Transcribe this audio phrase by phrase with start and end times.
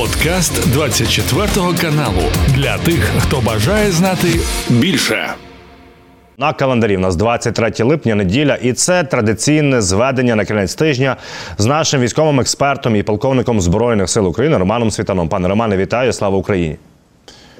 [0.00, 1.46] Подкаст 24
[1.80, 2.22] каналу
[2.54, 4.28] для тих, хто бажає знати
[4.68, 5.28] більше.
[6.38, 11.16] На календарі у нас 23 липня, неділя, і це традиційне зведення на кінець тижня
[11.58, 15.28] з нашим військовим експертом і полковником збройних сил України Романом Світаном.
[15.28, 16.12] Пане Романе, вітаю!
[16.12, 16.76] Слава Україні!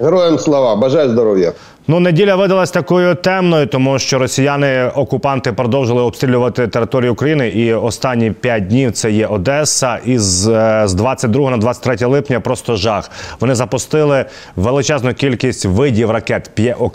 [0.01, 1.51] Героям слава, бажаю здоров'я.
[1.87, 7.47] Ну, неділя видалась такою темною, тому що росіяни-окупанти продовжили обстрілювати територію України.
[7.49, 9.99] І останні п'ять днів це є Одеса.
[10.05, 13.11] І з, е, з 22 на 23 липня просто жах.
[13.39, 14.25] Вони запустили
[14.55, 16.51] величезну кількість видів ракет.
[16.55, 16.89] П'є- о-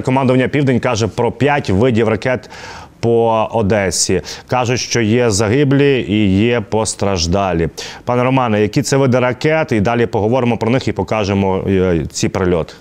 [0.00, 2.50] командування Південь каже про п'ять видів ракет.
[2.99, 7.69] По Одесі кажуть, що є загиблі і є постраждалі.
[8.05, 9.71] Пане Романе, які це види ракет?
[9.71, 12.73] І далі поговоримо про них і покажемо е, ці прильоти.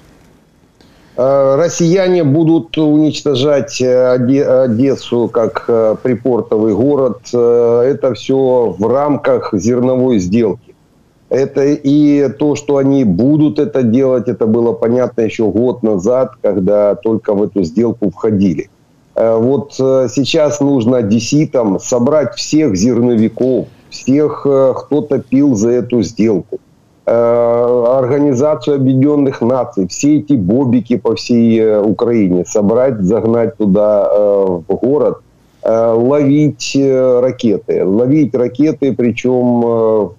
[1.17, 7.19] Э, Россияне будут уничтожать э, Оде- Одессу как э, припортовый город.
[7.35, 10.75] Э, Это все в рамках зерновой сделки.
[11.31, 16.95] Это и то, что они будут это делать, это было понятно еще год назад, когда
[16.95, 18.69] только в эту сделку входили.
[19.20, 26.02] Э, Вот э, сейчас нужно одесситам собрать всех зерновиков, всех, э, кто топил за эту
[26.02, 26.60] сделку.
[27.06, 35.18] Организацию Объединенных Наций, все эти бобики по всей Украине собрать, загнать туда в город,
[35.64, 40.12] ловить ракеты, ловить ракеты, причем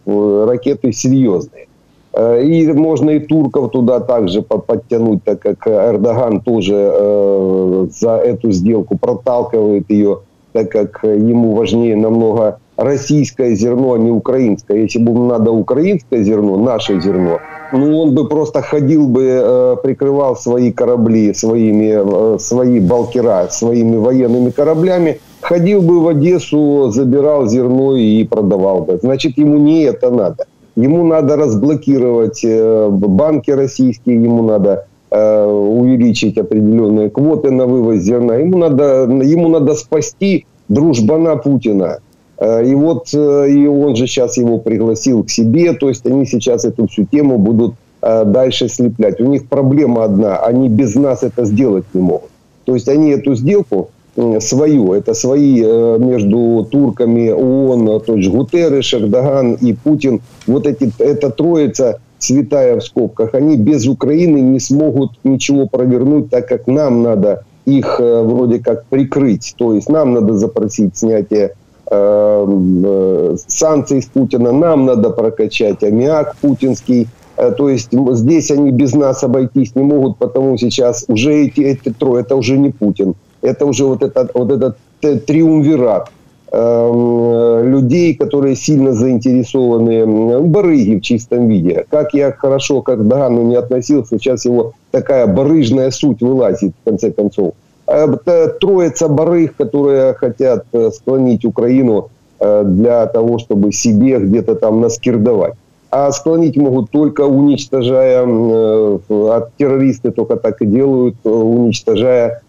[0.48, 1.69] ракеты серьезные.
[2.12, 8.17] Э, И можно и турков туда также по- подтянуть, так как Эрдоган тоже э, за
[8.17, 10.19] эту сделку проталкивает ее,
[10.52, 14.78] так как ему важнее намного российское зерно, а не украинское.
[14.78, 17.39] Если бы ему надо украинское зерно, наше зерно,
[17.72, 24.50] ну он бы просто ходил бы, э, прикрывал свои корабли, своими, свои балкера, своими военными
[24.50, 28.98] кораблями, ходил бы в Одессу, забирал зерно и продавал бы.
[29.00, 30.47] Значит, ему не это надо.
[30.81, 38.36] Ему надо разблокировать э, банки российские, ему надо э, увеличить определенные квоты на вывоз зерна.
[38.36, 41.98] Ему надо, ему надо спасти дружбана Путина.
[42.39, 46.64] Э, И вот и он же сейчас его пригласил к себе, то есть они сейчас
[46.64, 49.20] эту всю тему будут дальше слеплять.
[49.20, 52.30] У них проблема одна, они без нас это сделать не могут.
[52.64, 58.31] То есть они эту сделку м, свою, это свои э, между турками, ООН, то есть
[58.31, 64.61] Гутерреш, Эрдоган и Путин, вот эти, эта троица святая в скобках, они без Украины не
[64.61, 69.55] смогут ничего провернуть, так как нам надо их э, вроде как прикрыть.
[69.57, 71.55] То есть нам надо запросить снятие
[71.91, 77.09] э, санкций с Путина, нам надо прокачать аммиак путинский.
[77.57, 82.21] То есть здесь они без нас обойтись не могут, потому сейчас уже эти, эти трое,
[82.21, 86.08] это уже не Путин, это уже вот этот, вот этот т- триумвират
[86.52, 91.84] э, людей, которые сильно заинтересованы, м, барыги в чистом виде.
[91.90, 97.12] Как я хорошо к Эрдогану не относился, сейчас его такая барыжная суть вылазит в конце
[97.12, 97.52] концов.
[97.86, 102.08] Э, т- Троица барыг, которые хотят э, склонить Украину
[102.40, 105.55] э, для того, чтобы себе где-то там наскирдовать.
[105.92, 112.40] А склонить могут только уничтожая, э, от террористы только так и делают, э, уничтожая э,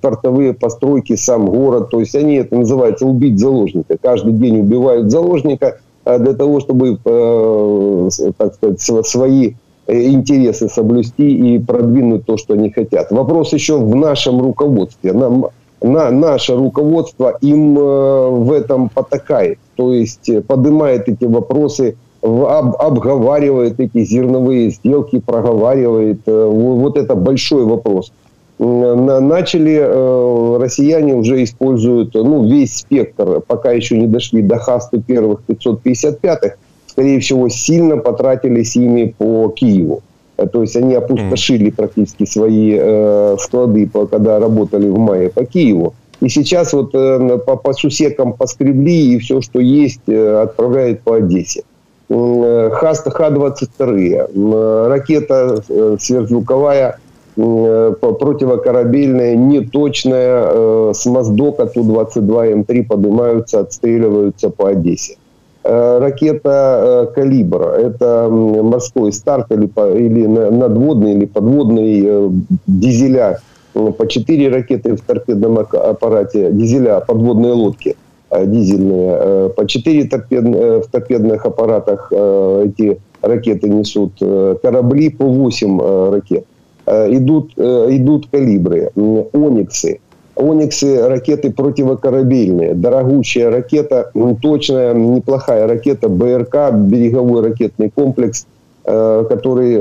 [0.00, 1.90] портовые постройки, сам город.
[1.90, 3.96] То есть они, это называется убить заложника.
[4.00, 9.54] Каждый день убивают заложника э, для того, чтобы, э, так сказать, св- свои
[9.88, 13.10] э, интересы соблюсти и продвинуть то, что они хотят.
[13.10, 15.12] Вопрос еще в нашем руководстве.
[15.12, 15.46] Нам,
[15.82, 19.58] на, наше руководство им э, в этом потакает.
[19.74, 26.20] То есть э, поднимает эти вопросы, об- обговаривает эти зерновые сделки, проговаривает.
[26.26, 28.12] Э, во- Вот это большой вопрос.
[28.58, 35.40] Начали э, россияне уже используют ну, весь спектр, пока еще не дошли до хасты первых
[35.46, 36.54] 555-х,
[36.86, 40.02] скорее всего, сильно потратились ими по Киеву.
[40.38, 45.94] Э, То есть они опустошили практически свои э, склады, когда работали в мае по Киеву.
[46.20, 51.16] И сейчас вот э, по, по сусекам поскребли и все, что есть, э, отправляют по
[51.16, 51.62] Одессе.
[52.08, 57.05] М, э, Хаст Х-22, м, э, ракета э, сверхзвуковая, э,
[57.36, 65.16] противокорабельная, неточная, э, с Моздока Ту-22 М3 поднимаются, отстреливаются по Одессе.
[65.64, 69.68] Э, Ракета э, «Калибр»– это морской старт или,
[69.98, 72.30] или на- надводный, или подводный э,
[72.66, 73.38] дизеля.
[73.74, 77.94] По 4 ракеты в торпедном аппарате, дизеля, подводные лодки
[78.30, 79.18] э, дизельные.
[79.20, 84.12] Э, По 4 торпед- э, в торпедных аппаратах э, эти ракеты несут.
[84.22, 86.44] Э, Корабли по 8 э, ракет.
[86.86, 89.98] Э, Идут, э, идут калибры, ониксы.
[90.36, 92.74] Ониксы ракеты противокорабельные.
[92.74, 98.46] Дорогущая ракета, точная, неплохая ракета БРК, береговой ракетный комплекс.
[98.84, 99.72] который,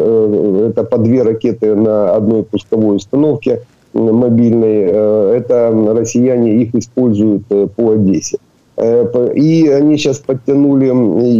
[0.69, 3.61] это по две ракеты на одной пусковой установке
[3.93, 4.81] мобильной,
[5.37, 7.43] это россияне их используют
[7.75, 8.37] по Одессе.
[8.77, 10.87] И они сейчас подтянули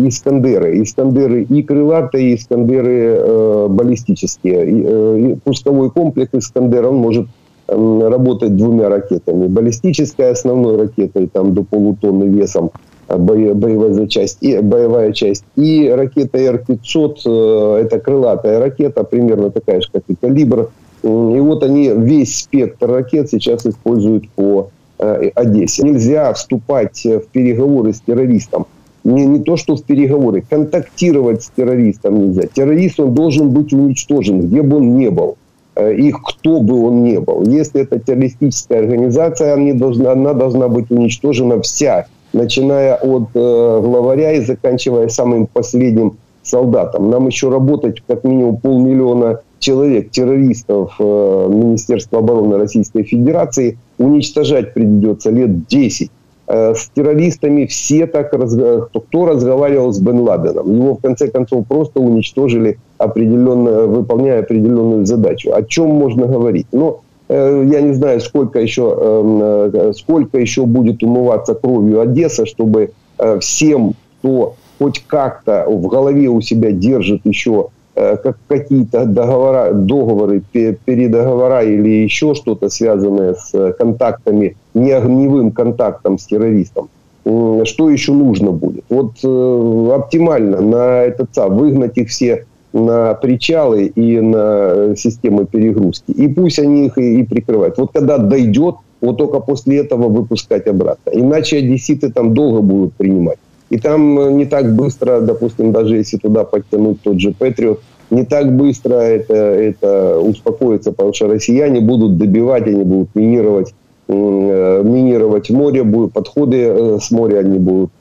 [0.08, 0.82] Искандеры.
[0.82, 5.34] Искандеры и крылатые, и Искандеры баллистические.
[5.34, 7.28] И пусковой комплекс Искандер, он может
[7.68, 9.48] работать двумя ракетами.
[9.48, 12.72] Баллистическая основной ракетой, там до полутонны весом,
[13.08, 15.46] э, боевая часть, и, боевая часть.
[15.56, 20.70] И ракета Р-500, э, это крылатая ракета, примерно такая же, как и «Калибр».
[21.04, 25.84] И вот они весь спектр ракет сейчас используют по э, Одессе.
[25.84, 28.68] Нельзя вступать в переговоры с террористом.
[29.04, 32.48] Не, не то, что в переговоры, контактировать с террористом нельзя.
[32.52, 35.38] Террорист, он должен быть уничтожен, где бы он ни был.
[35.76, 37.44] Э, их кто бы он ни был.
[37.44, 44.32] Если это террористическая организация, она должна, она должна быть уничтожена вся, начиная от э, главаря
[44.34, 47.10] и заканчивая самым последним солдатом.
[47.10, 55.32] Нам еще работать как минимум полмиллиона человек, террористов э, Министерства обороны Российской Федерации, уничтожать придется
[55.32, 56.12] лет 10.
[56.48, 60.72] Э, с террористами все так, кто разговаривал с Бен Ладеном.
[60.72, 65.52] Его в конце концов просто уничтожили, определенно, выполняя определенную задачу.
[65.52, 66.68] О чем можно говорить?
[66.72, 72.92] Ну, э, я не знаю, сколько еще, эм, сколько еще будет умываться кровью Одесса, чтобы
[73.40, 81.64] всем, кто хоть как-то в голове у себя держит еще как какие-то договора, договоры, передоговора
[81.64, 86.90] или еще что-то связанное с контактами, не огневым контактом с террористом.
[87.24, 88.84] Что еще нужно будет?
[88.90, 96.12] Вот э, оптимально на этот ЦА выгнать их все на причалы и на системы перегрузки.
[96.12, 97.78] И пусть они их и прикрывают.
[97.78, 101.10] Вот когда дойдет, вот только после этого выпускать обратно.
[101.14, 103.38] Иначе одесситы там долго будут принимать.
[103.70, 107.82] И там э, не так быстро, допустим, даже если туда подтянуть тот же Патриот,
[108.12, 113.74] не так быстро это, это успокоится, потому что россияне будут добивать, они будут минировать,
[114.08, 117.92] э, минировать море, будут подходы э, с моря, они будут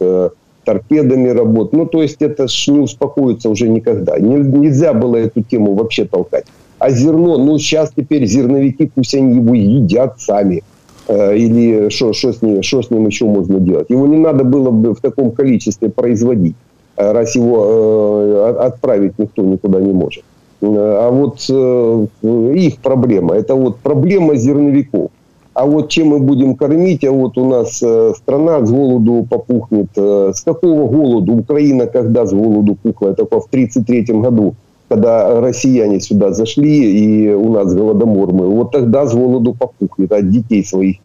[0.64, 1.72] торпедами работать.
[1.74, 4.18] Ну, то есть это ж не успокоится уже никогда.
[4.18, 6.46] Нельзя было эту тему вообще толкать.
[6.78, 10.62] А зерно, ну, сейчас теперь зерновики, пусть они его едят сами.
[11.06, 13.90] Э, или что, что, с ним, что с ним еще можно делать.
[13.90, 16.56] Его не надо было бы в таком количестве производить,
[16.96, 20.24] э, раз его э, отправить никто никуда не может.
[20.62, 25.10] А вот их проблема, это вот проблема зерновиков.
[25.52, 29.88] А вот чем мы будем кормить, а вот у нас страна с голоду попухнет.
[29.94, 31.34] С какого голоду?
[31.34, 33.08] Украина когда с голоду пухла?
[33.08, 34.54] Это в 1933 году
[34.88, 40.30] когда россияне сюда зашли, и у нас голодомор мы, вот тогда с голоду попухнет от
[40.30, 40.98] детей своих.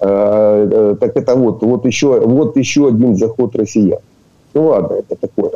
[0.00, 4.00] А, э, так это вот, вот еще, вот еще один заход россиян.
[4.54, 5.50] Ну ладно, это такое.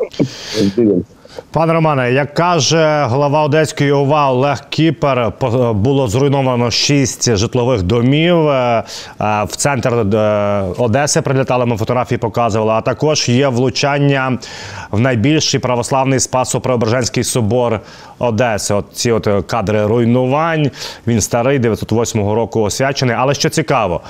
[0.59, 1.07] Разберемся.
[1.53, 5.33] Пане Романе, як каже глава Одеської ОВА Олег Кіпер,
[5.73, 8.49] було зруйновано шість житлових домів.
[8.49, 8.85] Е,
[9.21, 12.73] е, в центр е, Одеси прилітали, ми фотографії показували.
[12.73, 14.39] А також є влучання
[14.91, 17.81] в найбільший православний Спасо-Преображенський собор
[18.19, 18.75] Одеси.
[18.75, 20.71] От ці от кадри руйнувань.
[21.07, 23.17] Він старий, 908 року освячений.
[23.19, 24.01] Але що цікаво,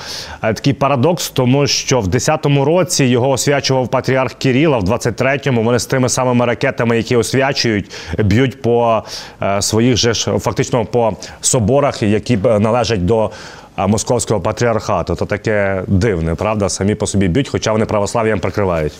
[0.41, 5.87] такий парадокс, тому що в 10-му році його освячував патріарх Кіріла, в 23-му вони з
[5.87, 9.04] тими самими ракетами, які освячують, б'ють по
[9.42, 13.32] е, своїх же ж фактично по соборах, які належать до.
[13.80, 16.70] Е, московського патріархату то таке дивне, правда?
[16.70, 18.94] Самі по собі б'ють, хоча вони православ'ям прикривають.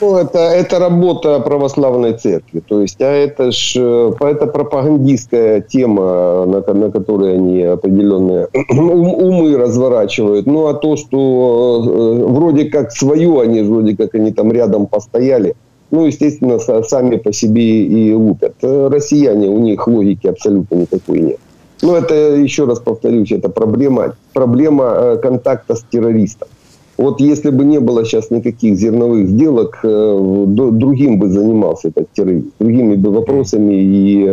[0.00, 2.60] Ну, это, это работа православной церкви.
[2.68, 9.56] То есть, а это ж э, это пропагандистская тема, на, на которой они определенные умы
[9.56, 10.46] разворачивают.
[10.46, 15.54] Ну, а то, что э, вроде как свое, они вроде как они там рядом постояли,
[15.91, 18.55] ну, естественно, сами по себе и лупят.
[18.61, 21.39] Э, россияне, у них логики абсолютно никакой нет.
[21.81, 26.47] Но это, еще раз повторюсь, это проблема, проблема э, контакта с террористом.
[26.97, 32.47] Вот если бы не было сейчас никаких зерновых сделок, э, другим бы занимался этот террорист,
[32.59, 33.73] другими бы вопросами.
[33.73, 34.23] И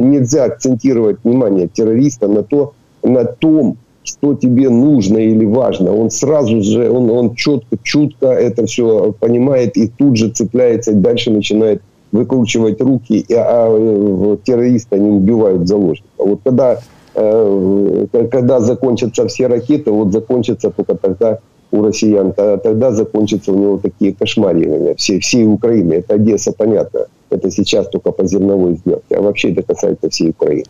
[0.00, 5.92] нельзя акцентировать внимание террориста на, то, на том, что тебе нужно или важно.
[5.92, 10.94] Он сразу же, он, он четко, чутко это все понимает и тут же цепляется и
[10.94, 11.82] дальше начинает
[12.12, 16.10] выкручивать руки, а, а террористы они убивают заложников.
[16.18, 16.78] Вот когда,
[17.14, 21.38] э, когда закончатся все ракеты, вот закончится только тогда
[21.72, 25.94] у россиян, тогда закончатся у него такие кошмаривания всей, всей Украины.
[25.94, 27.06] Это Одесса, понятно.
[27.34, 30.64] Это сейчас только по зерновой сделке, а вообще это касается всей Украины.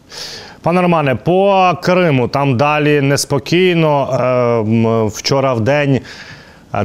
[0.62, 5.10] Пане Романе, по Криму там далі неспокійно.
[5.12, 6.00] Вчора в день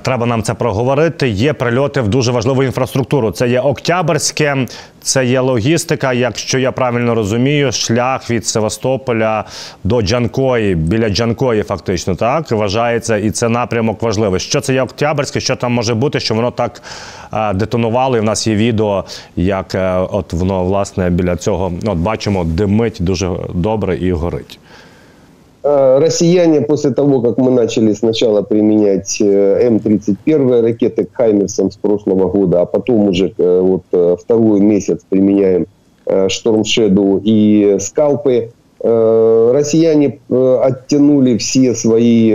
[0.01, 1.29] треба нам це проговорити.
[1.29, 3.31] Є прильоти в дуже важливу інфраструктуру.
[3.31, 4.67] Це є Октябрське,
[5.01, 6.13] це є логістика.
[6.13, 9.45] Якщо я правильно розумію, шлях від Севастополя
[9.83, 14.39] до Джанкої, біля Джанкої, фактично так вважається, і це напрямок важливий.
[14.39, 15.39] Що це є Октябрське?
[15.39, 16.19] Що там може бути?
[16.19, 16.81] Що воно так
[17.33, 18.17] е, детонувало?
[18.17, 19.05] І в нас є відео,
[19.35, 24.59] як е, от воно власне біля цього от бачимо, димить дуже добре і горить.
[25.61, 32.61] Россияне после того, как мы начали сначала применять М-31 ракеты к Хаймерсам с прошлого года,
[32.61, 33.83] а потом уже вот
[34.21, 35.65] второй месяц применяем
[36.29, 38.51] Шторм Shadow и Скалпы,
[38.81, 42.33] россияне оттянули все свои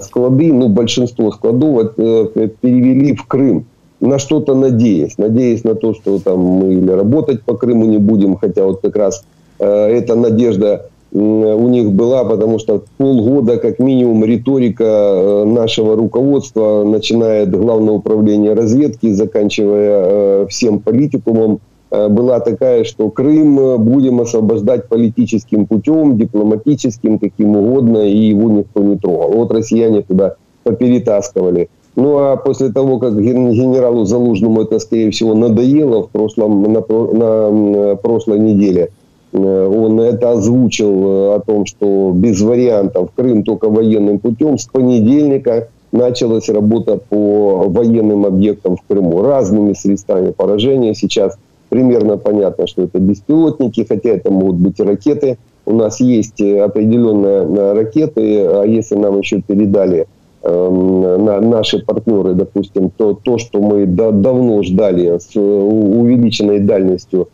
[0.00, 3.66] склады, ну, большинство складов перевели в Крым
[4.00, 5.16] на что-то надеясь.
[5.16, 8.96] Надеясь на то, что там мы или работать по Крыму не будем, хотя вот как
[8.96, 9.24] раз
[9.58, 17.50] эта надежда у них была, потому что полгода как минимум риторика нашего руководства, начиная от
[17.50, 27.20] Главного управления разведки, заканчивая всем политикумом, была такая, что Крым будем освобождать политическим путем, дипломатическим,
[27.20, 29.30] каким угодно, и его никто не трогал.
[29.30, 31.68] Вот россияне туда поперетаскивали.
[31.94, 37.94] Ну а после того, как генералу Залужному это, скорее всего, надоело в прошлом, на, на
[37.94, 38.90] прошлой неделе,
[39.34, 44.58] он это озвучил о том, что без вариантов Крым только военным путем.
[44.58, 50.94] С понедельника началась работа по военным объектам в Крыму разными средствами поражения.
[50.94, 51.36] Сейчас
[51.68, 55.38] примерно понятно, что это беспилотники, хотя это могут быть и ракеты.
[55.66, 60.06] У нас есть определенные ракеты, а если нам еще передали
[60.42, 67.28] на наши партнеры, допустим, то, то что мы да, давно ждали с увеличенной дальностью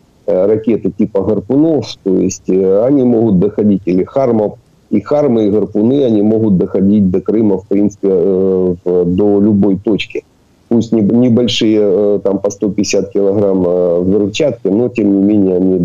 [0.46, 4.54] ракеты типа «Гарпунов», то есть они могут доходить, или «Хармов»,
[4.90, 10.25] и «Хармы», и «Гарпуны», они могут доходить до Крыма, в принципе, до любой точки.
[10.68, 15.78] Пусть небольшие, там по 150 килограмм взрывчатки, но тем не менее они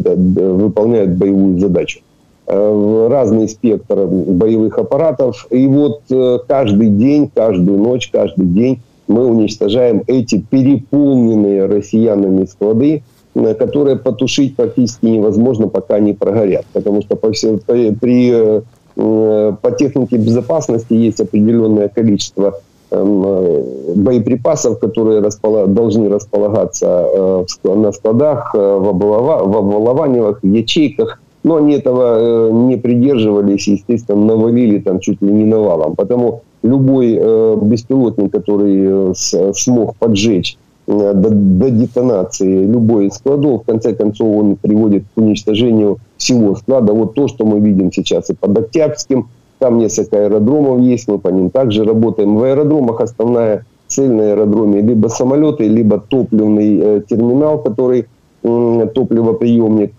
[0.53, 1.99] выполняют боевую задачу
[2.47, 5.47] разный спектр боевых аппаратов.
[5.49, 6.01] И вот
[6.47, 13.01] каждый день, каждую ночь, каждый день мы уничтожаем эти переполненные россиянами склады,
[13.35, 16.65] которые потушить практически невозможно, пока они прогорят.
[16.73, 18.61] Потому что по, все, при,
[18.95, 22.59] по технике безопасности есть определенное количество
[22.91, 25.21] боеприпасов, которые
[25.67, 34.25] должны располагаться на складах, в, облава, в обвалованиях, ячейках но они этого не придерживались, естественно,
[34.25, 35.95] навалили там чуть ли не навалом.
[35.95, 37.13] Потому любой
[37.61, 45.03] беспилотник, который смог поджечь до, до детонации любой из складов, в конце концов он приводит
[45.13, 46.93] к уничтожению всего склада.
[46.93, 49.27] Вот то, что мы видим сейчас и под Октябрьским,
[49.59, 52.35] там несколько аэродромов есть, мы по ним также работаем.
[52.35, 58.07] В аэродромах основная цель на аэродроме либо самолеты, либо топливный э, терминал, который
[58.41, 59.93] топливоприемник,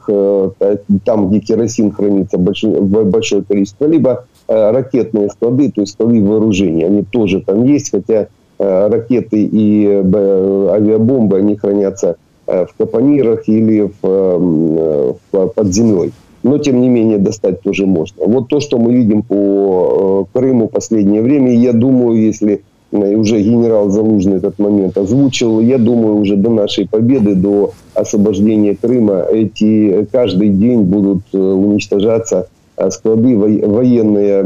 [1.05, 6.87] там, где керосин хранится большое, большое количество, либо ракетные склады, то есть склады вооружения.
[6.87, 15.47] Они тоже там есть, хотя ракеты и авиабомбы, они хранятся в капонирах или в, в,
[15.49, 16.13] под землей.
[16.43, 18.25] Но, тем не менее, достать тоже можно.
[18.25, 23.91] Вот то, что мы видим по Крыму в последнее время, я думаю, если уже генерал
[23.91, 25.61] Залужный этот момент озвучил.
[25.61, 32.47] Я думаю, уже до нашей победы, до освобождения Крыма, эти каждый день будут уничтожаться
[32.91, 34.43] склады, военное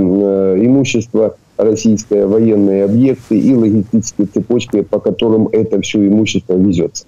[0.64, 7.06] имущество российское, военные объекты и логистические цепочки, по которым это все имущество везется.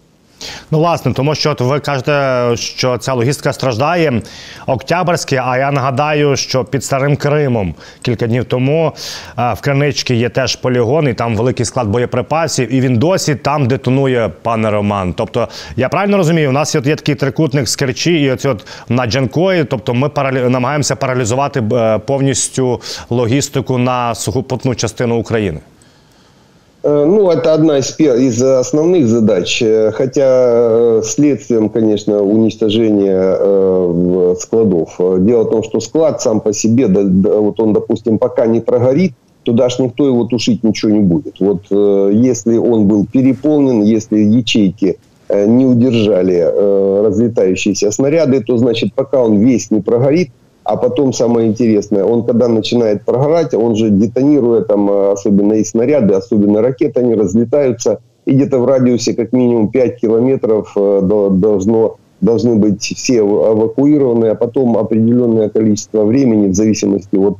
[0.71, 4.23] Ну, власне, тому що ви кажете, що ця логістика страждає.
[4.67, 8.93] Октябрьське, а я нагадаю, що під старим Кримом кілька днів тому
[9.37, 14.31] в Криничці є теж полігон, і там великий склад боєприпасів, і він досі там детонує,
[14.43, 15.13] пане Роман.
[15.17, 19.07] Тобто, я правильно розумію, у нас є такий трикутник з Керчі і оці от на
[19.07, 19.65] Джанкої.
[19.65, 20.41] Тобто, ми паралі...
[20.41, 21.63] намагаємося паралізувати
[22.07, 22.81] повністю
[23.11, 25.61] логістику на сухопутну частину України.
[26.85, 29.63] Ну, это одна из, из основных задач,
[29.93, 34.97] хотя следствием, конечно, уничтожения э, складов.
[34.99, 39.13] Дело в том, что склад сам по себе, вот он, допустим, пока не прогорит,
[39.43, 41.37] туда ж никто его тушить ничего не будет.
[41.41, 44.99] Вот э, если он был переполнен, если ячейки
[45.29, 50.31] э, не удержали э, разлетающиеся снаряды, то, значит, пока он весь не прогорит,
[50.65, 56.15] а потом самое интересное, он когда начинает прогорать, он же детонирует там, особенно и снаряды,
[56.15, 57.99] особенно ракеты, они разлетаются.
[58.25, 64.79] И где-то в радиусе как минимум 5 километров должно, должны быть все эвакуированы, а потом
[64.79, 67.39] определенное количество времени, в зависимости от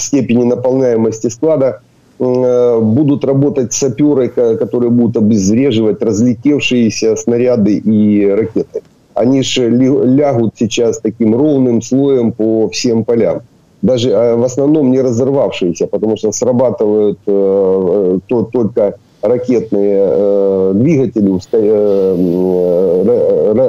[0.00, 1.80] степени наполняемости склада,
[2.18, 8.82] будут работать саперы, которые будут обезвреживать разлетевшиеся снаряды и ракеты.
[9.16, 13.40] Они же лягут сейчас таким ровным слоем по всем полям.
[13.80, 22.58] Даже в основном не разорвавшиеся, потому что срабатывают э, то, только ракетные э, двигатели, э,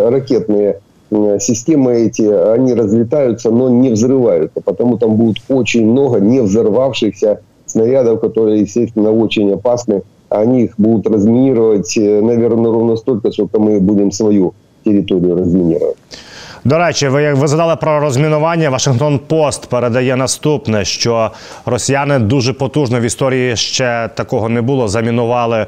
[0.09, 0.79] ракетные
[1.39, 4.59] системы эти, они разлетаются, но не взрываются.
[4.61, 10.01] Потому там будет очень много не взорвавшихся снарядов, которые, естественно, очень опасны.
[10.27, 14.53] Они их будут разминировать, наверное, ровно столько, сколько мы будем свою
[14.87, 15.97] территорию разминировать.
[16.63, 21.31] До речі, ви ви задали про розмінування, Вашингтон Пост передає наступне, що
[21.65, 24.87] росіяни дуже потужно в історії ще такого не було.
[24.87, 25.67] Замінували е,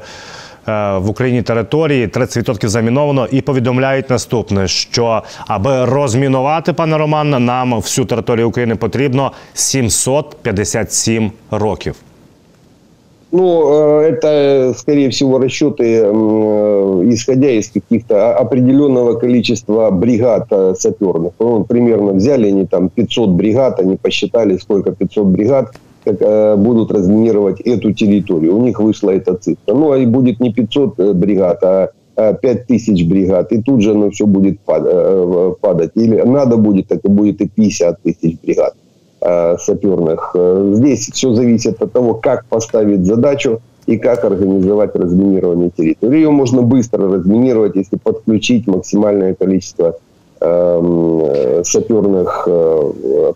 [0.98, 8.04] в Україні території 30% заміновано, і повідомляють наступне: що аби розмінувати пане Роман, нам всю
[8.04, 11.94] територію України потрібно 757 років.
[13.32, 21.32] Ну, э, это, скорее всего, расчеты, э, исходя из каких-то определенного количества бригад э, саперных.
[21.38, 25.72] Ну, примерно взяли они там 500 бригад, они посчитали, сколько 500 бригад
[26.56, 28.56] будут разминировать эту территорию.
[28.56, 29.74] У них вышла эта цифра.
[29.74, 33.52] Ну, и будет не 500 бригад, а 5000 бригад.
[33.52, 35.90] И тут же оно все будет падать.
[35.94, 38.74] Или надо будет, так и будет и 50 тысяч бригад.
[39.22, 40.30] Э, саперных.
[40.34, 46.20] Э, здесь все зависит от того, как поставить задачу и как организовать разминирование территории.
[46.20, 49.98] Ее можно быстро разминировать, если подключить максимальное количество
[50.40, 52.48] э, саперных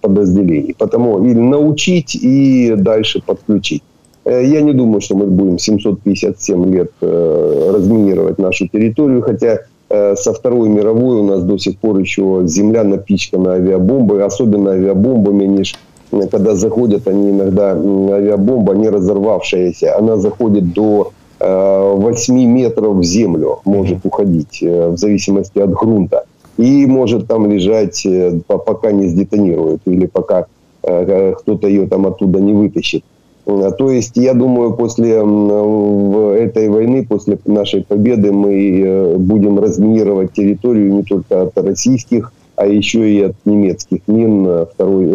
[0.00, 0.74] подразделений.
[0.78, 3.82] Потому или научить и дальше подключить.
[4.24, 11.20] Я не думаю, что мы будем 757 лет разминировать нашу территорию, хотя со Второй мировой
[11.20, 15.74] у нас до сих пор еще земля напичкана авиабомбой, особенно авиабомбами, они ж,
[16.12, 23.02] э, когда заходят они иногда, авиабомба не разорвавшаяся, она заходит до 8 э, метров в
[23.02, 26.24] землю, может уходить, в зависимости от грунта.
[26.56, 28.06] И может там лежать,
[28.46, 30.46] пока не сдетонирует, или пока
[30.82, 33.02] кто-то ее там оттуда не вытащит.
[33.46, 40.32] Э, то есть, я думаю, после этой войны, после нашей победы, мы э, будем разминировать
[40.32, 44.46] территорию не только от российских, а еще и от немецких мин.
[44.46, 45.08] Э, второй,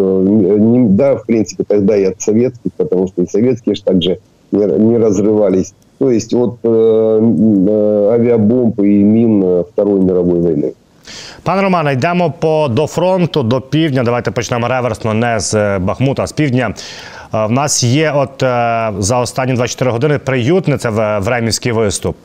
[0.89, 4.19] да, в принципе, тогда и от советских, потому что и советские же также
[4.51, 5.73] не, разрывались.
[5.97, 10.73] То есть от авиабомб и мин Второй мировой войны.
[11.43, 14.03] Пане Романе, йдемо по до фронту, до півдня.
[14.03, 16.73] Давайте почнемо реверсно, не з Бахмута, а з півдня.
[17.33, 22.17] Е, в нас є, от е, за останні 24 години, приютне це времівський виступ,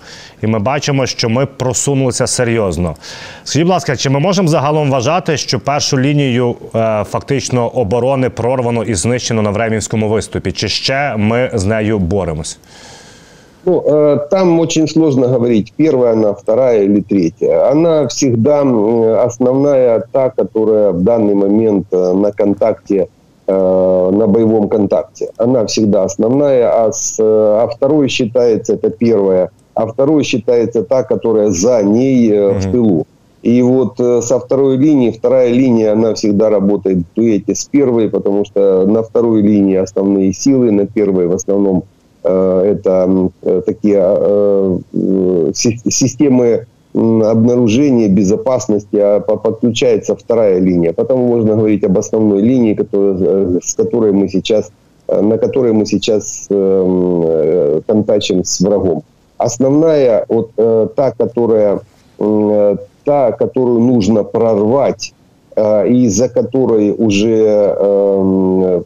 [0.43, 2.97] і ми бачимо, що ми просунулися серйозно.
[3.45, 8.83] Скажіть, будь ласка, чи ми можемо загалом вважати, що першу лінію е, фактично оборони прорвано
[8.83, 10.53] і знищено на времівському виступі?
[10.53, 12.59] Чи ще ми з нею боремось?
[13.65, 17.71] Ну, там очень сложно говорить, первая она, вторая или третья.
[17.71, 18.61] Она всегда
[19.23, 23.09] основная та, которая в данный момент на контакте
[23.47, 25.29] Э, на боевом контакте.
[25.37, 31.51] Она всегда основная, а, с, а второй считается, это первая, а второй считается та, которая
[31.51, 32.59] за ней mm-hmm.
[32.61, 33.07] в тылу.
[33.43, 38.09] И вот э, со второй линии, вторая линия, она всегда работает в дуэте с первой,
[38.09, 41.85] потому что на второй линии основные силы, на первой в основном
[42.25, 43.31] это
[43.67, 44.81] такие
[45.55, 50.93] системы обнаружения, безопасности, а подключается вторая линия.
[50.93, 54.71] Потому можно говорить об основной линии, э, с которой мы сейчас,
[55.09, 59.03] э, на которой мы сейчас э, контачим с врагом.
[59.39, 60.53] Основная, вот
[60.95, 61.81] та, которая,
[63.05, 65.13] та, которую нужно прорвать,
[65.59, 68.85] и за которой уже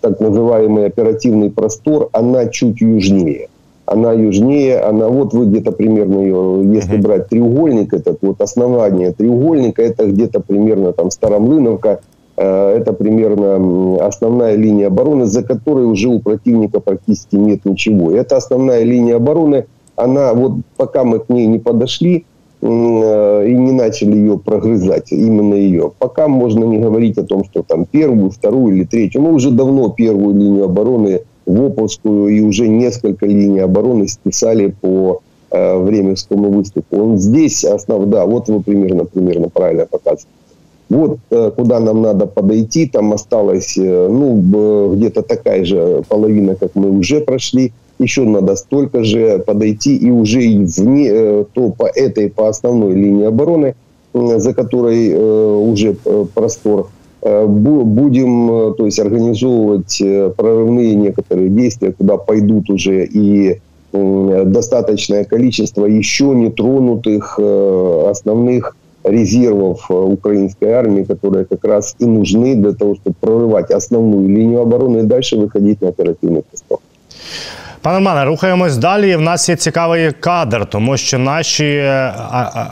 [0.00, 3.48] так называемый оперативный простор, она чуть южнее.
[3.86, 9.82] Она южнее, она вот вы где-то примерно ее, если брать треугольник этот, вот основание треугольника,
[9.82, 12.00] это где-то примерно там Старомлыновка,
[12.36, 18.10] э, это примерно основная линия обороны, за которой уже у противника практически нет ничего.
[18.10, 19.64] Это основная линия обороны,
[19.96, 22.22] она вот пока мы к ней не подошли э,
[22.60, 27.84] и не начали ее прогрызать, именно ее, пока можно не говорить о том, что там
[27.84, 33.60] первую, вторую или третью, мы уже давно первую линию обороны Воповскую и уже несколько линий
[33.60, 36.96] обороны списали по э, Временскому выступу.
[36.96, 40.28] Он здесь основ, да, вот вы примерно, примерно правильно показываете.
[40.90, 46.74] Вот э, куда нам надо подойти, там осталось, э, ну, где-то такая же половина, как
[46.74, 47.72] мы уже прошли.
[47.98, 53.26] Еще надо столько же подойти и уже вне, э, то по этой, по основной линии
[53.26, 53.74] обороны,
[54.14, 56.88] за которой э, уже э, простор,
[57.20, 60.00] будем то есть, организовывать
[60.36, 63.58] прорывные некоторые действия, куда пойдут уже и
[63.92, 72.72] достаточное количество еще не тронутых основных резервов украинской армии, которые как раз и нужны для
[72.72, 76.78] того, чтобы прорывать основную линию обороны и дальше выходить на оперативный постов.
[77.82, 79.16] Пане Романе, рухаємось далі.
[79.16, 81.92] В нас є цікавий кадр, тому що наші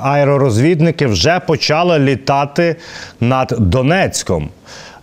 [0.02, 2.76] аеророзвідники вже почали літати
[3.20, 4.48] над Донецьком.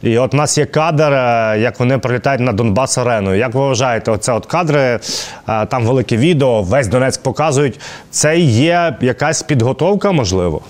[0.01, 1.11] І от у нас є кадр,
[1.59, 3.35] як вони прилітають на Донбас Арену.
[3.35, 4.99] Як ви вважаєте, оце от кадри,
[5.45, 7.79] там велике відео, весь Донецьк показують.
[8.11, 10.61] Це є якась підготовка, можливо?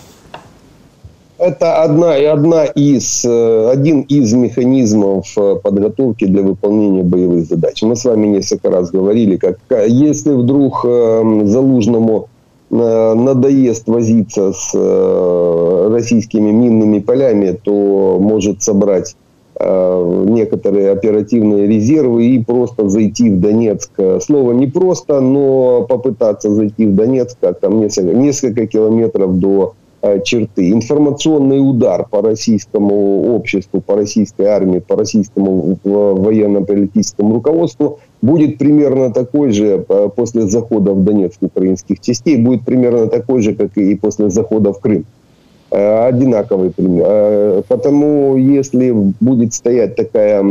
[1.39, 7.81] Это одна, одна из, э, один из механизмов э, подготовки для выполнения боевых задач.
[7.81, 12.27] Мы с вами несколько раз говорили, как если вдруг эм, Залужному
[12.69, 14.73] э, надоест возиться с
[15.91, 19.15] российскими минными полями, то может собрать
[19.59, 23.91] некоторые оперативные резервы и просто зайти в Донецк.
[24.19, 29.82] Слово не просто, но попытаться зайти в Донецк, как там несколько, несколько километров до Э,
[30.23, 30.71] черты.
[30.71, 39.51] Информационный удар по российскому обществу, по российской армии, по российскому военно-политическому руководству будет примерно такой
[39.51, 44.29] же э, после захода в Донецк украинских частей, будет примерно такой же, как и после
[44.29, 45.05] захода в Крым.
[45.71, 47.63] Э, одинаковый пример.
[47.69, 50.43] Потому если будет стоять такая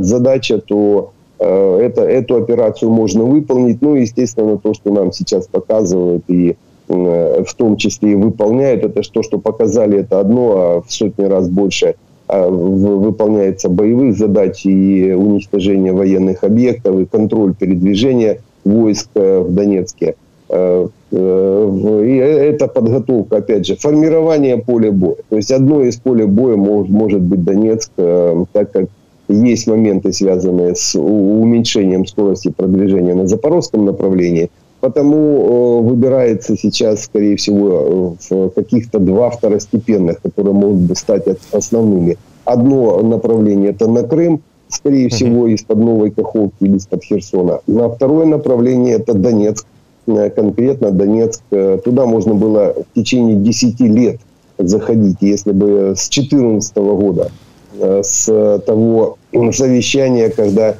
[0.00, 3.82] задача, то это, эту операцию можно выполнить.
[3.82, 8.84] Ну, естественно, то, что нам сейчас показывают и Э, в том числе и выполняют.
[8.84, 11.94] Это то, что показали, это одно, а в сотни раз больше
[12.26, 20.14] а, выполняется боевых задач и уничтожение военных объектов, и контроль передвижения войск э, в Донецке.
[20.48, 25.16] Э, и это подготовка, опять же, формирование поля боя.
[25.28, 28.86] То есть одно из поля боя может, может быть Донецк, так как
[29.28, 34.50] есть моменты, связанные с уменьшением скорости продвижения на запорожском направлении–
[34.84, 42.18] Потому э, выбирается сейчас, скорее всего, в каких-то два второстепенных, которые могут бы стать основными.
[42.44, 47.60] Одно направление это на Крым, скорее всего, из-под Новой Каховки или из-под Херсона.
[47.66, 49.64] На второе направление это Донецк,
[50.06, 51.40] э, конкретно Донецк.
[51.50, 54.20] Э, туда можно было в течение 10 лет
[54.58, 57.30] заходить, если бы с 2014 года,
[57.80, 59.16] с того
[59.50, 60.74] совещания, когда Э,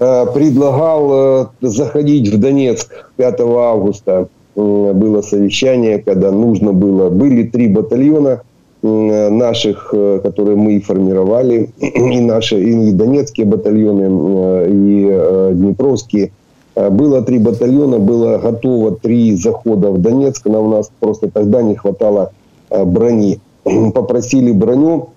[0.00, 4.28] предлагал э, заходить в Донецк 5 августа.
[4.56, 7.10] Было совещание, когда нужно было...
[7.10, 8.40] Были три батальона
[8.82, 16.32] наших, э, которые мы формировали, и наши, и донецкие батальоны, и днепровские.
[16.74, 21.74] Было три батальона, было готово три захода в Донецк, но у нас просто тогда не
[21.74, 22.32] хватало
[22.70, 23.40] брони.
[23.94, 25.10] Попросили броню,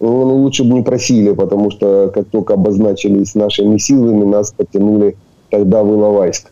[0.00, 5.16] ну, лучше бы не просили, потому что как только обозначились нашими силами, нас потянули
[5.50, 6.50] тогда в Иловайск.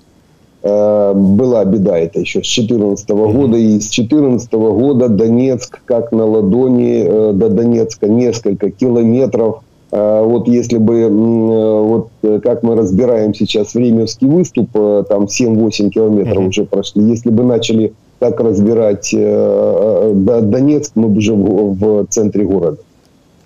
[0.67, 3.59] Э, была беда это еще с 2014 года.
[3.59, 9.61] И с 2014 года Донецк, как на ладони э, до Донецка, несколько километров.
[9.93, 12.09] Э, вот если бы, вот
[12.43, 16.49] как мы разбираем сейчас Временский выступ, там 7-8 километров mm-hmm.
[16.49, 17.03] уже прошли.
[17.11, 22.79] Если бы начали так разбирать Донецк, мы бы уже в, в центре города.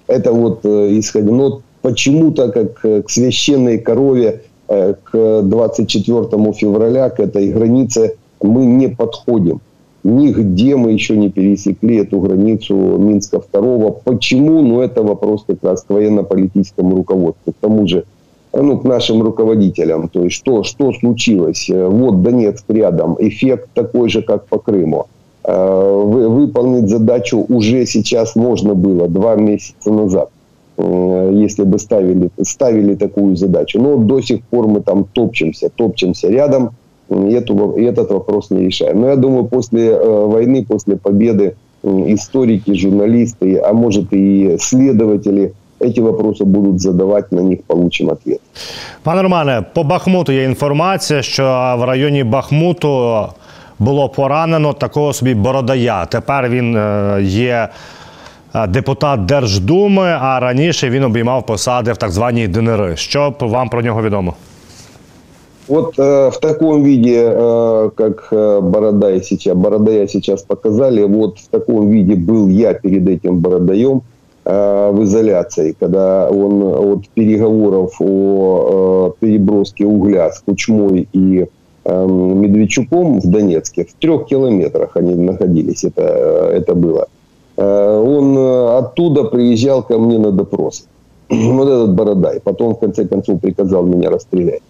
[0.09, 1.31] Это вот э, исходя.
[1.31, 8.65] Но почему-то, как э, к священной корове, э, к 24 февраля, к этой границе мы
[8.65, 9.61] не подходим.
[10.05, 13.91] Нигде мы еще не пересекли эту границу Минска второго.
[13.91, 14.63] Почему?
[14.63, 17.53] Ну, это вопрос как раз к военно-политическому руководству.
[17.53, 18.05] К тому же,
[18.55, 20.09] ну, к нашим руководителям.
[20.09, 21.69] То есть, что, что случилось?
[21.69, 23.17] Вот Донецк рядом.
[23.19, 25.07] Эффект такой же, как по Крыму.
[25.48, 30.30] Э, выполнить задачу уже сейчас можно было, два месяца назад,
[30.78, 33.82] э, если бы ставили, ставили такую задачу.
[33.82, 36.70] Но до сих пор мы там топчемся, топчемся рядом,
[37.10, 39.02] и, эту, и этот вопрос не решаем.
[39.02, 46.00] Но я думаю, после э, войны, после победы историки, журналисты, а может и следователи эти
[46.00, 48.40] вопросы будут задавать, на них получим ответ.
[49.04, 51.44] Пане Романе, по Бахмуту є інформація, що
[51.80, 53.28] в районі Бахмуту
[53.80, 56.06] було поранено такого собі Бородая.
[56.06, 57.70] Тепер він е, є
[58.56, 62.94] е, депутат Держдуми, а раніше він обіймав посади в так званій ДНР.
[62.96, 64.34] Що вам про нього відомо?
[65.68, 71.48] Вот э, в таком виде, э, как э, Бородай сейчас, Бородая сейчас показали, вот в
[71.48, 74.02] таком виде был я перед этим Бородаем
[74.46, 81.48] э, в изоляции, когда он от переговоров о э, переброске угля с Кучмой и
[81.89, 83.85] Медведчуком в Донецке.
[83.85, 87.07] В трех километрах они находились, это, это было.
[87.57, 88.39] Он
[88.79, 90.87] оттуда приезжал ко мне на допрос.
[91.29, 92.41] Вот этот Бородай.
[92.41, 94.63] Потом, в конце концов, приказал меня расстрелять.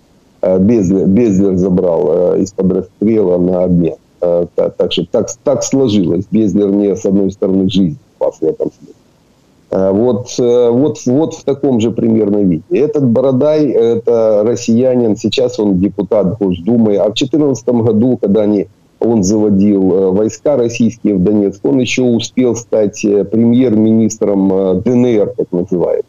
[0.42, 3.96] Безлер, Безлер забрал из-под расстрела на обмен.
[4.20, 6.24] Так, так так, так сложилось.
[6.31, 8.94] Безлер мне, с одной стороны, жизнь спас в этом смысле.
[9.70, 12.62] Вот, вот, вот в таком же примерно виде.
[12.70, 19.22] Этот Бородай, это россиянин, сейчас он депутат Госдумы, а в 2014 году, когда они, он
[19.22, 26.04] заводил войска российские в Донецк, он еще успел стать премьер-министром ДНР, так называемый.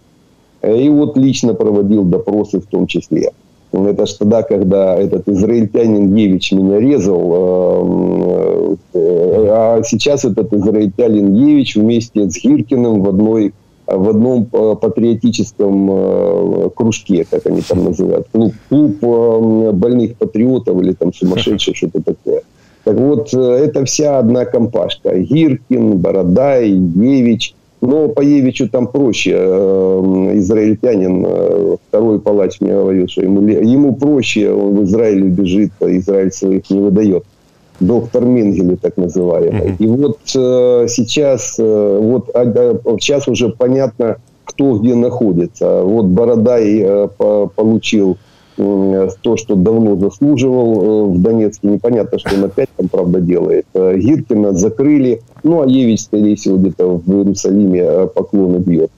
[0.63, 3.31] И вот лично проводил допросы в том числе.
[3.71, 11.33] Это ж тогда, когда этот израильтянин Евич меня резал, э, э, а сейчас этот израильтянин
[11.35, 13.53] Евич вместе с Гиркиным в одной
[13.85, 18.99] в одном э, патриотическом кружке, как они там называют, клуб, клуб
[19.73, 22.41] больных патриотов или там сумасшедших, что-то такое.
[22.83, 25.17] Так вот, это вся одна компашка.
[25.17, 29.35] Гиркин, Бородай, Евич– но по Евичу там проще.
[29.35, 35.71] Э, израильтянин, э, второй палач мне говорил, что ему, ему проще, он в Израиле бежит,
[35.79, 37.23] а Израиль своих не выдает.
[37.79, 39.71] Доктор Менгеле, так называемый.
[39.71, 39.75] Mm-hmm.
[39.79, 42.29] И вот э, сейчас, вот
[42.99, 45.83] сейчас уже понятно, кто где находится.
[45.83, 48.17] Вот Бородай получил
[48.59, 51.67] то, что давно заслуживал э, в Донецке.
[51.67, 53.65] Непонятно, что он опять там, правда, делает.
[53.73, 58.91] Э, Гиркина закрыли, ну, а Евич, скорее всего, где-то в Иерусалиме э, поклоны бьет.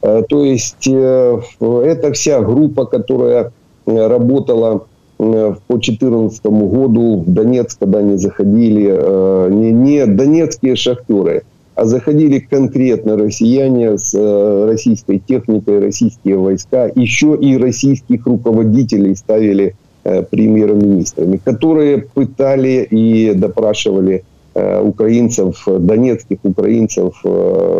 [0.00, 3.52] То есть это вся группа, которая
[3.86, 4.82] работала
[5.16, 13.16] по 2014 году в Донецк, когда они заходили, не, не донецкие шахтеры– а заходили конкретно
[13.16, 21.98] россияне с э, российской техникой, российские войска, еще и российских руководителей ставили э, премьер-министрами, которые
[21.98, 27.14] пытали и допрашивали э, украинцев, донецких украинцев,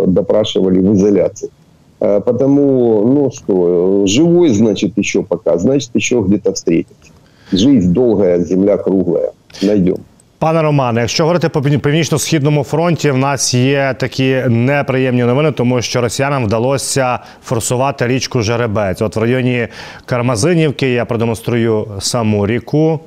[0.07, 1.50] допрашивали в изоляции.
[1.98, 7.12] Потому, ну что, живой, значит, еще пока, значит, еще где-то встретимся.
[7.52, 9.31] Жизнь долгая, земля круглая.
[9.62, 9.98] Найдем.
[10.42, 16.00] Пане Романе, якщо говорити по північно-східному фронті, в нас є такі неприємні новини, тому що
[16.00, 19.02] росіянам вдалося форсувати річку Жеребець.
[19.02, 19.68] От в районі
[20.07, 23.00] Кармазинівки я продемонструю саму ріку.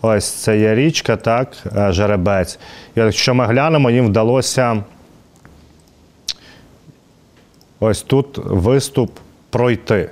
[0.00, 2.58] Ось це є річка, так, е, Жеребець.
[2.96, 4.84] І якщо ми глянемо, їм вдалося
[7.80, 9.18] ось тут виступ
[9.50, 10.10] пройти.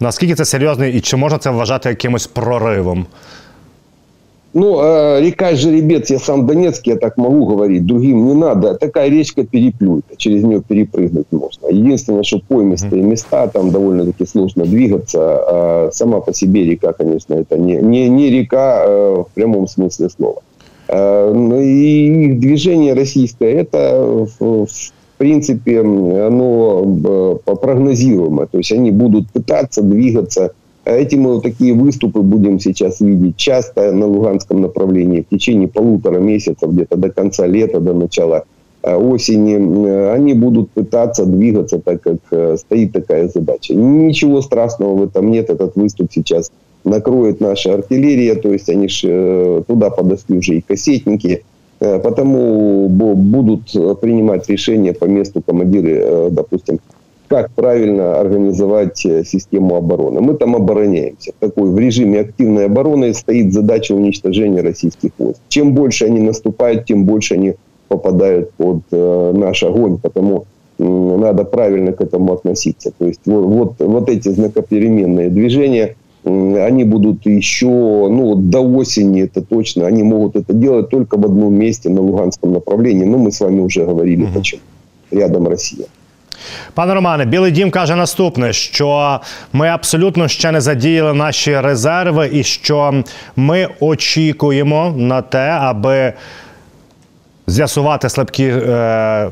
[0.00, 3.06] Наскільки це серйозно і чи можна це вважати якимось проривом?
[4.58, 8.74] Ну, э, река Жеребец, я сам Донецкий, я так могу говорить, другим не надо.
[8.74, 11.66] Такая речка переплюйта, через нее перепрыгнуть можно.
[11.66, 15.18] Единственное, что поймистые места, там довольно-таки сложно двигаться.
[15.20, 20.08] А сама по себе река, конечно, это не, не, не река э, в прямом смысле
[20.08, 20.40] слова.
[20.88, 24.68] Э, и их движение российское, это в
[25.18, 28.46] принципе, оно прогнозируемо.
[28.46, 30.52] То есть они будут пытаться двигаться
[30.86, 36.20] эти мы вот такие выступы будем сейчас видеть часто на Луганском направлении в течение полутора
[36.20, 38.44] месяцев, где-то до конца лета, до начала
[38.82, 39.86] э, осени.
[39.88, 43.74] Э, они будут пытаться двигаться, так как э, стоит такая задача.
[43.74, 45.50] Ничего страшного в этом нет.
[45.50, 46.52] Этот выступ сейчас
[46.84, 51.42] накроет наша артиллерия, то есть они ж туда подошли уже и кассетники,
[51.80, 56.78] потому будут принимать решения по месту командиры, допустим,
[57.28, 60.20] как правильно организовать э, систему обороны.
[60.20, 61.32] Мы там обороняемся.
[61.40, 65.40] Такой в режиме активной обороны стоит задача уничтожения российских войск.
[65.48, 67.54] Чем больше они наступают, тем больше они
[67.88, 70.44] попадают под э, наш огонь, потому
[70.78, 72.92] э, надо правильно к этому относиться.
[72.96, 79.22] То есть вот, вот, вот эти знакопеременные движения, э, они будут еще, ну, до осени
[79.22, 83.04] это точно, они могут это делать только в одном месте на Луганском направлении.
[83.04, 84.32] Но мы с вами уже говорили, угу.
[84.34, 84.62] почему.
[85.10, 85.86] Рядом Россия.
[86.74, 89.20] Пане Романе, Білий Дім каже наступне: що
[89.52, 93.02] ми абсолютно ще не задіяли наші резерви, і що
[93.36, 96.12] ми очікуємо на те, аби
[97.46, 99.30] з'ясувати слабкі е,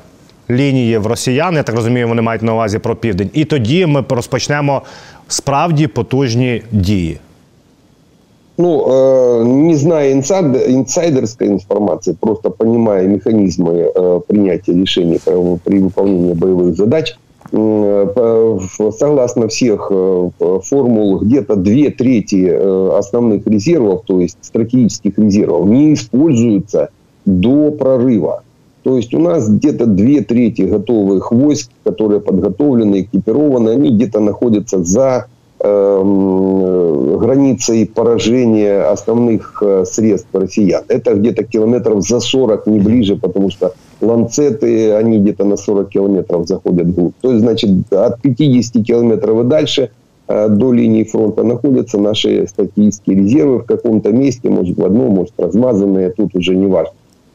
[0.50, 1.54] лінії в росіян.
[1.54, 3.30] Я так розумію, вони мають на увазі про південь.
[3.32, 4.82] І тоді ми розпочнемо
[5.28, 7.18] справді потужні дії.
[8.56, 15.78] Ну, э, не зная инсайд, инсайдерской информации, просто понимая механизмы э, принятия решений при, при
[15.80, 17.16] выполнении боевых задач,
[17.50, 18.58] э,
[18.96, 20.30] согласно всех э,
[20.62, 26.90] формул, где-то две трети э, основных резервов, то есть стратегических резервов, не используются
[27.24, 28.42] до прорыва.
[28.84, 34.84] То есть у нас где-то две трети готовых войск, которые подготовлены, экипированы, они где-то находятся
[34.84, 35.26] за
[37.24, 40.82] границей поражения основных э, средств россиян.
[40.88, 46.46] Это где-то километров за 40, не ближе, потому что ланцеты, они где-то на 40 километров
[46.46, 47.14] заходят вглубь.
[47.20, 49.90] То есть, значит, от 50 километров и дальше
[50.28, 55.34] э, до линии фронта находятся наши стратегические резервы в каком-то месте, может в одном, может
[55.38, 56.94] размазанные, тут уже не важно.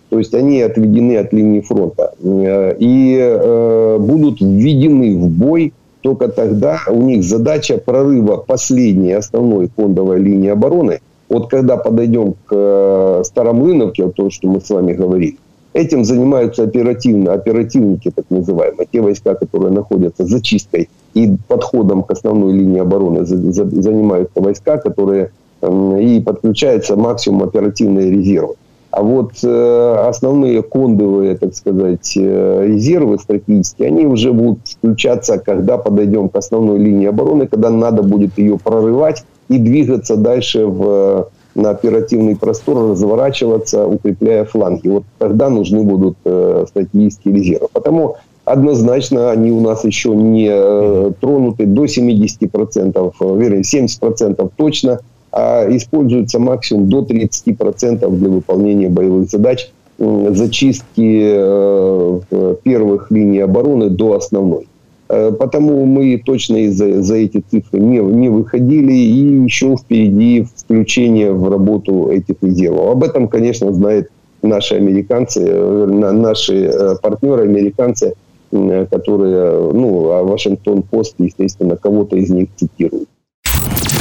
[0.09, 6.29] То есть они отведены от линии фронта э, и э, будут введены в бой только
[6.29, 11.01] тогда у них задача прорыва последней основной фондовой линии обороны.
[11.27, 15.37] Вот когда подойдем к э, Старомлыновке, вот то, что мы с вами говорили,
[15.73, 22.53] этим занимаются оперативно, оперативники, так называемые, те войска, которые находятся зачисткой и подходом к основной
[22.53, 25.31] линии обороны занимаются войска, которые
[25.61, 28.55] и подключаются максимум оперативные резервы.
[28.91, 35.77] А вот э, основные кондовые, так сказать, э, резервы стратегические, они уже будут включаться, когда
[35.77, 41.69] подойдем к основной линии обороны, когда надо будет ее прорывать и двигаться дальше в, на
[41.69, 44.87] оперативный простор, разворачиваться, укрепляя фланги.
[44.87, 47.67] Вот тогда нужны будут э, стратегические резервы.
[47.71, 54.99] Потому однозначно они у нас еще не э, тронуты до 70%, вернее 70% точно–
[55.31, 64.15] а используется максимум до 30% для выполнения боевых задач зачистки э, первых линий обороны до
[64.15, 64.67] основной.
[65.09, 71.33] Э, потому мы точно из-за за эти цифры не, не выходили, и еще впереди включение
[71.33, 72.91] в работу этих резервов.
[72.91, 74.07] Об этом, конечно, знают
[74.41, 78.13] наши американцы, э, наши партнеры американцы,
[78.51, 83.07] которые, ну, а Вашингтон-Пост, естественно, кого-то из них цитирует.